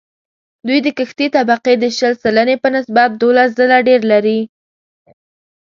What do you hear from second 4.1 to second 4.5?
لري